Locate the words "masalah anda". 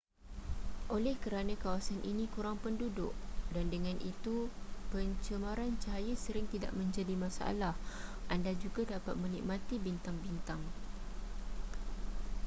7.25-8.49